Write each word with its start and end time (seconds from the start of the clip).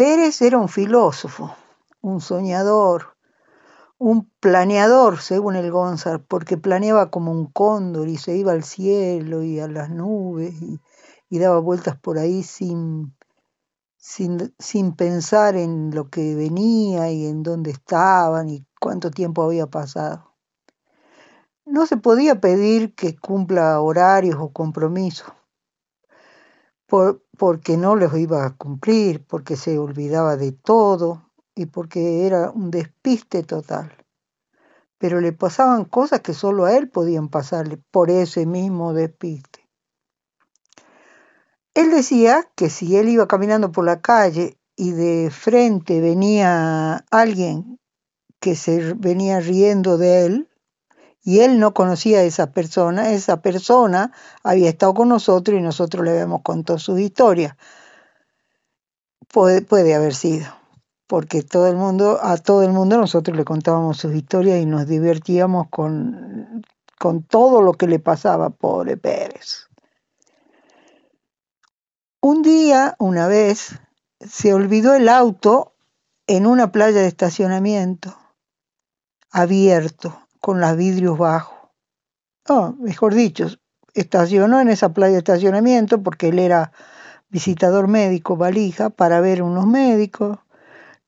Pérez 0.00 0.40
era 0.40 0.56
un 0.56 0.70
filósofo, 0.70 1.54
un 2.00 2.22
soñador, 2.22 3.18
un 3.98 4.30
planeador, 4.40 5.20
según 5.20 5.56
el 5.56 5.70
Gonzar, 5.70 6.24
porque 6.24 6.56
planeaba 6.56 7.10
como 7.10 7.32
un 7.32 7.44
cóndor 7.44 8.08
y 8.08 8.16
se 8.16 8.34
iba 8.34 8.52
al 8.52 8.64
cielo 8.64 9.42
y 9.42 9.60
a 9.60 9.68
las 9.68 9.90
nubes 9.90 10.54
y, 10.62 10.80
y 11.28 11.38
daba 11.38 11.58
vueltas 11.58 11.98
por 11.98 12.16
ahí 12.16 12.42
sin, 12.42 13.14
sin, 13.98 14.54
sin 14.58 14.96
pensar 14.96 15.54
en 15.56 15.94
lo 15.94 16.08
que 16.08 16.34
venía 16.34 17.10
y 17.10 17.26
en 17.26 17.42
dónde 17.42 17.70
estaban 17.70 18.48
y 18.48 18.64
cuánto 18.80 19.10
tiempo 19.10 19.42
había 19.42 19.66
pasado. 19.66 20.32
No 21.66 21.84
se 21.84 21.98
podía 21.98 22.40
pedir 22.40 22.94
que 22.94 23.18
cumpla 23.18 23.78
horarios 23.82 24.38
o 24.40 24.48
compromisos, 24.48 25.30
por, 26.90 27.24
porque 27.38 27.78
no 27.78 27.96
los 27.96 28.14
iba 28.18 28.44
a 28.44 28.56
cumplir, 28.56 29.24
porque 29.24 29.56
se 29.56 29.78
olvidaba 29.78 30.36
de 30.36 30.52
todo 30.52 31.30
y 31.54 31.66
porque 31.66 32.26
era 32.26 32.50
un 32.50 32.70
despiste 32.70 33.42
total. 33.44 33.96
Pero 34.98 35.20
le 35.20 35.32
pasaban 35.32 35.84
cosas 35.86 36.20
que 36.20 36.34
solo 36.34 36.66
a 36.66 36.76
él 36.76 36.90
podían 36.90 37.28
pasarle 37.28 37.78
por 37.90 38.10
ese 38.10 38.44
mismo 38.44 38.92
despiste. 38.92 39.66
Él 41.72 41.90
decía 41.90 42.46
que 42.56 42.68
si 42.68 42.96
él 42.96 43.08
iba 43.08 43.28
caminando 43.28 43.72
por 43.72 43.84
la 43.84 44.02
calle 44.02 44.58
y 44.76 44.90
de 44.90 45.30
frente 45.30 46.00
venía 46.00 47.06
alguien 47.10 47.78
que 48.40 48.56
se 48.56 48.94
venía 48.94 49.40
riendo 49.40 49.96
de 49.96 50.26
él, 50.26 50.49
y 51.22 51.40
él 51.40 51.58
no 51.58 51.74
conocía 51.74 52.20
a 52.20 52.22
esa 52.22 52.52
persona, 52.52 53.10
esa 53.10 53.42
persona 53.42 54.12
había 54.42 54.70
estado 54.70 54.94
con 54.94 55.08
nosotros 55.08 55.58
y 55.58 55.62
nosotros 55.62 56.04
le 56.04 56.12
habíamos 56.12 56.42
contado 56.42 56.78
sus 56.78 56.98
historias. 56.98 57.56
Puede, 59.28 59.62
puede 59.62 59.94
haber 59.94 60.14
sido, 60.14 60.46
porque 61.06 61.42
todo 61.42 61.68
el 61.68 61.76
mundo, 61.76 62.18
a 62.22 62.36
todo 62.38 62.62
el 62.62 62.72
mundo 62.72 62.96
nosotros 62.96 63.36
le 63.36 63.44
contábamos 63.44 63.98
sus 63.98 64.14
historias 64.14 64.60
y 64.60 64.66
nos 64.66 64.86
divertíamos 64.86 65.68
con, 65.68 66.62
con 66.98 67.22
todo 67.22 67.62
lo 67.62 67.74
que 67.74 67.86
le 67.86 67.98
pasaba, 67.98 68.50
pobre 68.50 68.96
Pérez. 68.96 69.68
Un 72.22 72.42
día, 72.42 72.96
una 72.98 73.28
vez, 73.28 73.78
se 74.20 74.52
olvidó 74.52 74.94
el 74.94 75.08
auto 75.08 75.74
en 76.26 76.46
una 76.46 76.70
playa 76.70 77.00
de 77.00 77.06
estacionamiento, 77.06 78.16
abierto, 79.30 80.28
con 80.40 80.60
los 80.60 80.76
vidrios 80.76 81.18
bajos. 81.18 81.58
Mejor 82.78 83.14
dicho, 83.14 83.46
estacionó 83.94 84.60
en 84.60 84.68
esa 84.68 84.88
playa 84.92 85.12
de 85.12 85.18
estacionamiento 85.18 86.02
porque 86.02 86.28
él 86.28 86.38
era 86.38 86.72
visitador 87.28 87.86
médico, 87.86 88.36
valija, 88.36 88.90
para 88.90 89.20
ver 89.20 89.42
unos 89.42 89.66
médicos. 89.66 90.38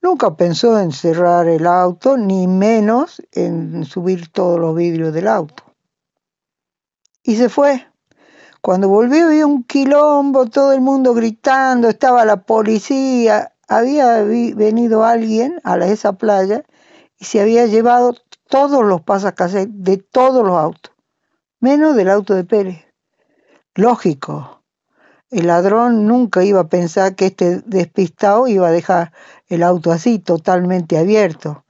Nunca 0.00 0.36
pensó 0.36 0.78
en 0.78 0.92
cerrar 0.92 1.48
el 1.48 1.66
auto, 1.66 2.16
ni 2.16 2.46
menos 2.46 3.22
en 3.32 3.84
subir 3.84 4.30
todos 4.30 4.60
los 4.60 4.74
vidrios 4.76 5.12
del 5.12 5.28
auto. 5.28 5.64
Y 7.24 7.36
se 7.36 7.48
fue. 7.48 7.86
Cuando 8.60 8.88
volvió 8.88 9.26
había 9.26 9.46
un 9.46 9.64
quilombo, 9.64 10.46
todo 10.46 10.72
el 10.72 10.80
mundo 10.80 11.14
gritando, 11.14 11.88
estaba 11.88 12.24
la 12.24 12.42
policía, 12.42 13.52
había 13.66 14.22
venido 14.22 15.04
alguien 15.04 15.60
a 15.64 15.76
esa 15.78 16.12
playa 16.12 16.64
y 17.18 17.24
se 17.24 17.40
había 17.40 17.66
llevado 17.66 18.14
todos 18.52 18.84
los 18.84 19.00
pasacasetes 19.00 19.72
de 19.72 19.96
todos 19.96 20.46
los 20.46 20.58
autos, 20.58 20.92
menos 21.58 21.96
del 21.96 22.10
auto 22.10 22.34
de 22.34 22.44
Pérez. 22.44 22.84
Lógico, 23.74 24.60
el 25.30 25.46
ladrón 25.46 26.06
nunca 26.06 26.44
iba 26.44 26.60
a 26.60 26.68
pensar 26.68 27.14
que 27.14 27.28
este 27.28 27.62
despistado 27.64 28.46
iba 28.48 28.68
a 28.68 28.70
dejar 28.70 29.12
el 29.48 29.62
auto 29.62 29.90
así, 29.90 30.18
totalmente 30.18 30.98
abierto. 30.98 31.64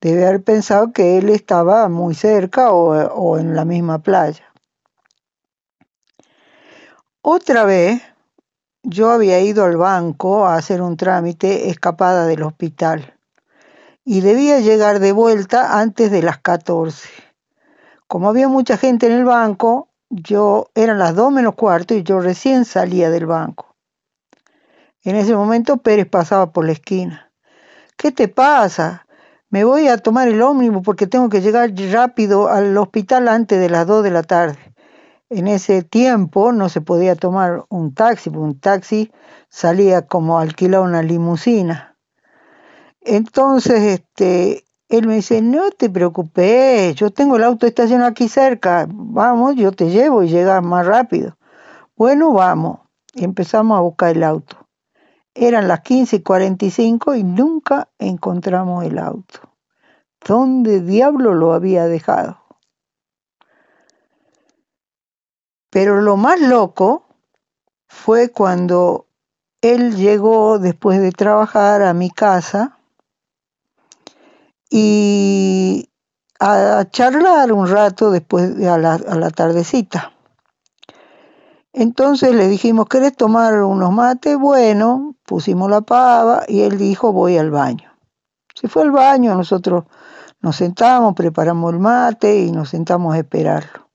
Debe 0.00 0.26
haber 0.26 0.42
pensado 0.42 0.92
que 0.92 1.18
él 1.18 1.28
estaba 1.28 1.88
muy 1.88 2.16
cerca 2.16 2.72
o, 2.72 2.96
o 2.96 3.38
en 3.38 3.54
la 3.54 3.64
misma 3.64 4.00
playa. 4.00 4.52
Otra 7.22 7.62
vez, 7.62 8.02
yo 8.82 9.12
había 9.12 9.38
ido 9.38 9.64
al 9.64 9.76
banco 9.76 10.46
a 10.46 10.56
hacer 10.56 10.82
un 10.82 10.96
trámite 10.96 11.70
escapada 11.70 12.26
del 12.26 12.42
hospital 12.42 13.17
y 14.10 14.22
debía 14.22 14.60
llegar 14.60 15.00
de 15.00 15.12
vuelta 15.12 15.78
antes 15.80 16.10
de 16.10 16.22
las 16.22 16.38
14. 16.38 17.10
Como 18.06 18.30
había 18.30 18.48
mucha 18.48 18.78
gente 18.78 19.04
en 19.04 19.12
el 19.12 19.26
banco, 19.26 19.90
yo 20.08 20.70
eran 20.74 20.98
las 20.98 21.14
2 21.14 21.30
menos 21.30 21.56
cuarto 21.56 21.92
y 21.92 22.04
yo 22.04 22.18
recién 22.18 22.64
salía 22.64 23.10
del 23.10 23.26
banco. 23.26 23.76
En 25.02 25.14
ese 25.14 25.34
momento 25.34 25.76
Pérez 25.76 26.06
pasaba 26.08 26.52
por 26.52 26.64
la 26.64 26.72
esquina. 26.72 27.30
¿Qué 27.98 28.10
te 28.10 28.28
pasa? 28.28 29.06
Me 29.50 29.64
voy 29.64 29.88
a 29.88 29.98
tomar 29.98 30.28
el 30.28 30.40
ómnibus 30.40 30.82
porque 30.82 31.06
tengo 31.06 31.28
que 31.28 31.42
llegar 31.42 31.70
rápido 31.92 32.48
al 32.48 32.74
hospital 32.78 33.28
antes 33.28 33.60
de 33.60 33.68
las 33.68 33.86
2 33.86 34.02
de 34.02 34.10
la 34.10 34.22
tarde. 34.22 34.74
En 35.28 35.48
ese 35.48 35.82
tiempo 35.82 36.52
no 36.52 36.70
se 36.70 36.80
podía 36.80 37.14
tomar 37.14 37.66
un 37.68 37.92
taxi, 37.92 38.30
porque 38.30 38.42
un 38.42 38.58
taxi 38.58 39.12
salía 39.50 40.06
como 40.06 40.38
alquilar 40.38 40.80
una 40.80 41.02
limusina. 41.02 41.87
Entonces, 43.10 43.80
este, 43.84 44.66
él 44.90 45.06
me 45.06 45.14
dice, 45.14 45.40
no 45.40 45.70
te 45.70 45.88
preocupes, 45.88 46.94
yo 46.94 47.10
tengo 47.10 47.36
el 47.36 47.44
auto 47.44 47.66
estacionado 47.66 48.10
aquí 48.10 48.28
cerca, 48.28 48.86
vamos, 48.86 49.56
yo 49.56 49.72
te 49.72 49.88
llevo 49.88 50.22
y 50.22 50.28
llegas 50.28 50.62
más 50.62 50.84
rápido. 50.84 51.38
Bueno, 51.96 52.34
vamos. 52.34 52.80
Y 53.14 53.24
empezamos 53.24 53.78
a 53.78 53.80
buscar 53.80 54.14
el 54.14 54.22
auto. 54.24 54.68
Eran 55.32 55.68
las 55.68 55.80
15.45 55.80 57.18
y 57.18 57.24
nunca 57.24 57.88
encontramos 57.98 58.84
el 58.84 58.98
auto. 58.98 59.40
¿Dónde 60.26 60.82
diablo 60.82 61.32
lo 61.32 61.54
había 61.54 61.86
dejado? 61.86 62.42
Pero 65.70 66.02
lo 66.02 66.18
más 66.18 66.42
loco 66.42 67.06
fue 67.86 68.32
cuando 68.32 69.06
él 69.62 69.96
llegó 69.96 70.58
después 70.58 71.00
de 71.00 71.10
trabajar 71.10 71.80
a 71.80 71.94
mi 71.94 72.10
casa 72.10 72.77
y 74.70 75.88
a 76.40 76.84
charlar 76.90 77.52
un 77.52 77.68
rato 77.68 78.10
después 78.10 78.56
de 78.56 78.68
a 78.68 78.78
la, 78.78 78.94
a 78.94 79.14
la 79.16 79.30
tardecita. 79.30 80.12
Entonces 81.72 82.34
le 82.34 82.48
dijimos, 82.48 82.86
¿querés 82.88 83.16
tomar 83.16 83.62
unos 83.62 83.92
mates? 83.92 84.36
Bueno, 84.38 85.14
pusimos 85.24 85.70
la 85.70 85.80
pava 85.82 86.44
y 86.48 86.62
él 86.62 86.78
dijo, 86.78 87.12
voy 87.12 87.36
al 87.38 87.50
baño. 87.50 87.92
Se 88.54 88.68
fue 88.68 88.82
al 88.82 88.90
baño, 88.90 89.34
nosotros 89.34 89.84
nos 90.40 90.56
sentamos, 90.56 91.14
preparamos 91.14 91.72
el 91.72 91.78
mate 91.78 92.40
y 92.40 92.52
nos 92.52 92.70
sentamos 92.70 93.14
a 93.14 93.18
esperarlo. 93.18 93.88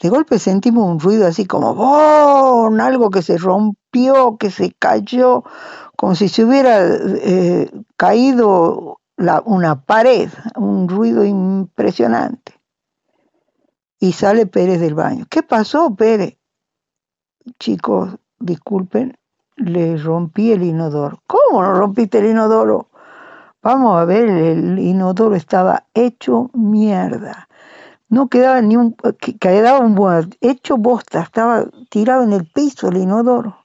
De 0.00 0.08
golpe 0.08 0.38
sentimos 0.38 0.88
un 0.88 0.98
ruido 0.98 1.26
así 1.26 1.44
como 1.44 1.74
¡Bon! 1.74 2.80
algo 2.80 3.10
que 3.10 3.20
se 3.20 3.36
rompió, 3.36 4.38
que 4.38 4.50
se 4.50 4.72
cayó, 4.72 5.44
como 5.96 6.14
si 6.14 6.28
se 6.28 6.44
hubiera 6.44 6.80
eh, 6.82 7.70
caído 7.98 8.99
una 9.44 9.82
pared, 9.82 10.30
un 10.56 10.88
ruido 10.88 11.24
impresionante. 11.24 12.58
Y 13.98 14.12
sale 14.12 14.46
Pérez 14.46 14.80
del 14.80 14.94
baño. 14.94 15.26
¿Qué 15.28 15.42
pasó, 15.42 15.94
Pérez? 15.94 16.38
Chicos, 17.58 18.16
disculpen, 18.38 19.16
le 19.56 19.96
rompí 19.98 20.52
el 20.52 20.62
inodoro. 20.62 21.22
¿Cómo 21.26 21.62
no 21.62 21.74
rompiste 21.74 22.18
el 22.18 22.26
inodoro? 22.26 22.88
Vamos 23.62 24.00
a 24.00 24.06
ver, 24.06 24.28
el 24.30 24.78
inodoro 24.78 25.36
estaba 25.36 25.84
hecho 25.92 26.50
mierda. 26.54 27.46
No 28.08 28.28
quedaba 28.28 28.62
ni 28.62 28.76
un, 28.76 28.96
quedaba 29.38 29.80
un 29.80 29.94
buen, 29.94 30.34
hecho 30.40 30.78
bosta, 30.78 31.20
estaba 31.20 31.66
tirado 31.90 32.22
en 32.22 32.32
el 32.32 32.46
piso 32.46 32.88
el 32.88 32.96
inodoro. 32.96 33.58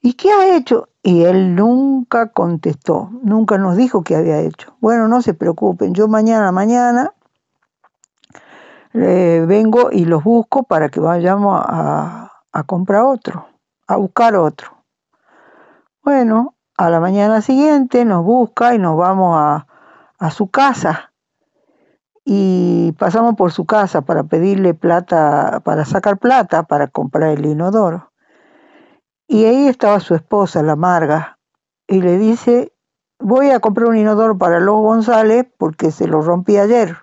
¿Y 0.00 0.14
qué 0.14 0.30
ha 0.30 0.56
hecho? 0.56 0.88
Y 1.02 1.24
él 1.24 1.56
nunca 1.56 2.28
contestó, 2.28 3.10
nunca 3.22 3.58
nos 3.58 3.76
dijo 3.76 4.04
qué 4.04 4.14
había 4.14 4.38
hecho. 4.38 4.76
Bueno, 4.80 5.08
no 5.08 5.20
se 5.20 5.34
preocupen, 5.34 5.94
yo 5.94 6.06
mañana, 6.06 6.52
mañana 6.52 7.12
eh, 8.94 9.44
vengo 9.48 9.90
y 9.90 10.04
los 10.04 10.22
busco 10.22 10.64
para 10.64 10.90
que 10.90 11.00
vayamos 11.00 11.60
a, 11.66 12.30
comprar 12.66 13.02
otro, 13.02 13.48
a 13.88 13.96
buscar 13.96 14.36
otro. 14.36 14.70
Bueno, 16.04 16.54
a 16.76 16.90
la 16.90 17.00
mañana 17.00 17.40
siguiente 17.40 18.04
nos 18.04 18.24
busca 18.24 18.74
y 18.74 18.78
nos 18.78 18.96
vamos 18.96 19.36
a, 19.38 19.66
a 20.18 20.30
su 20.30 20.50
casa. 20.50 21.12
Y 22.24 22.92
pasamos 22.98 23.34
por 23.34 23.50
su 23.50 23.66
casa 23.66 24.02
para 24.02 24.22
pedirle 24.22 24.74
plata, 24.74 25.60
para 25.64 25.84
sacar 25.84 26.18
plata 26.18 26.62
para 26.62 26.86
comprar 26.86 27.30
el 27.30 27.46
inodoro. 27.46 28.11
Y 29.32 29.46
ahí 29.46 29.66
estaba 29.66 29.98
su 29.98 30.14
esposa, 30.14 30.62
la 30.62 30.76
Marga, 30.76 31.38
y 31.88 32.02
le 32.02 32.18
dice, 32.18 32.74
voy 33.18 33.48
a 33.48 33.60
comprar 33.60 33.88
un 33.88 33.96
inodoro 33.96 34.36
para 34.36 34.60
los 34.60 34.74
González 34.82 35.46
porque 35.56 35.90
se 35.90 36.06
lo 36.06 36.20
rompí 36.20 36.58
ayer. 36.58 36.98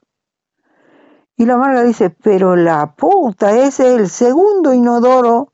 Y 1.38 1.48
la 1.48 1.58
Marga 1.58 1.82
dice, 1.82 2.12
pero 2.12 2.56
la 2.56 2.94
puta, 2.96 3.58
ese 3.58 3.96
es 3.96 4.00
el 4.00 4.10
segundo 4.10 4.76
inodoro 4.76 5.54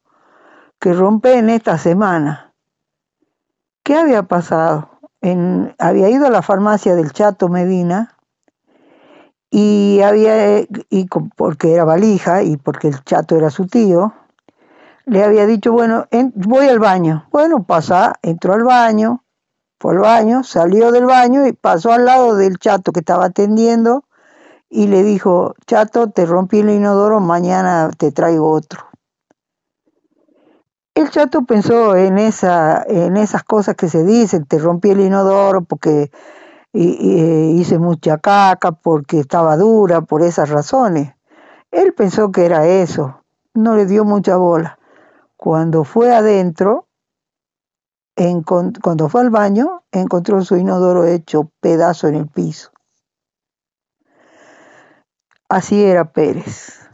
que 0.78 0.92
rompe 0.92 1.38
en 1.38 1.50
esta 1.50 1.78
semana. 1.78 2.54
¿Qué 3.82 3.96
había 3.96 4.24
pasado? 4.24 5.00
Había 5.80 6.10
ido 6.10 6.28
a 6.28 6.30
la 6.30 6.42
farmacia 6.42 6.94
del 6.96 7.14
Chato 7.14 7.48
Medina 7.48 8.18
y 9.50 10.02
había, 10.04 10.60
y 10.60 11.08
porque 11.38 11.72
era 11.72 11.86
valija 11.86 12.44
y 12.44 12.58
porque 12.58 12.90
el 12.90 13.02
Chato 13.06 13.38
era 13.38 13.50
su 13.50 13.66
tío, 13.66 14.14
le 15.06 15.24
había 15.24 15.46
dicho, 15.46 15.72
bueno, 15.72 16.08
en, 16.12 16.34
voy 16.36 16.68
al 16.68 16.80
baño. 16.80 17.28
Bueno, 17.32 17.64
pasa, 17.64 18.14
entró 18.22 18.54
al 18.54 18.64
baño, 18.64 19.24
fue 19.80 19.94
al 19.94 20.00
baño, 20.00 20.44
salió 20.44 20.92
del 20.92 21.06
baño 21.06 21.46
y 21.48 21.54
pasó 21.54 21.92
al 21.92 22.06
lado 22.06 22.36
del 22.36 22.58
Chato 22.58 22.92
que 22.92 23.02
estaba 23.02 23.26
atendiendo 23.26 24.04
y 24.70 24.88
le 24.88 25.04
dijo, 25.04 25.56
Chato, 25.68 26.10
te 26.10 26.26
rompí 26.26 26.60
el 26.60 26.70
inodoro, 26.70 27.20
mañana 27.20 27.90
te 27.98 28.12
traigo 28.12 28.52
otro. 28.52 28.86
El 30.96 31.10
chato 31.10 31.44
pensó 31.44 31.98
en, 31.98 32.18
esa, 32.18 32.82
en 32.88 33.18
esas 33.18 33.44
cosas 33.44 33.76
que 33.76 33.90
se 33.90 34.06
dicen, 34.06 34.46
te 34.46 34.58
rompí 34.60 34.92
el 34.92 35.02
inodoro 35.02 35.62
porque 35.62 36.10
hice 36.72 37.80
mucha 37.80 38.18
caca, 38.18 38.72
porque 38.72 39.20
estaba 39.20 39.58
dura, 39.58 40.02
por 40.02 40.22
esas 40.22 40.50
razones. 40.50 41.14
Él 41.72 41.94
pensó 41.94 42.32
que 42.32 42.46
era 42.46 42.66
eso, 42.68 43.22
no 43.54 43.76
le 43.76 43.86
dio 43.86 44.06
mucha 44.06 44.38
bola. 44.38 44.80
Cuando 45.46 45.84
fue 45.84 46.12
adentro, 46.12 46.88
cuando 48.82 49.10
fue 49.10 49.22
al 49.22 49.30
baño, 49.30 49.84
encontró 49.92 50.42
su 50.42 50.56
inodoro 50.56 51.06
hecho 51.06 51.52
pedazo 51.60 52.08
en 52.08 52.16
el 52.16 52.28
piso. 52.28 52.72
Así 55.48 55.84
era 55.84 56.12
Pérez. 56.14 56.90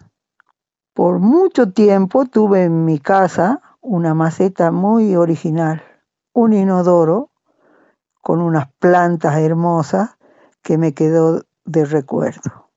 Por 0.93 1.19
mucho 1.19 1.71
tiempo 1.71 2.25
tuve 2.25 2.65
en 2.65 2.83
mi 2.83 2.99
casa 2.99 3.61
una 3.79 4.13
maceta 4.13 4.69
muy 4.69 5.15
original, 5.15 5.81
un 6.33 6.51
inodoro 6.51 7.31
con 8.19 8.41
unas 8.41 8.69
plantas 8.79 9.37
hermosas 9.37 10.17
que 10.61 10.77
me 10.77 10.93
quedó 10.93 11.45
de 11.63 11.85
recuerdo. 11.85 12.70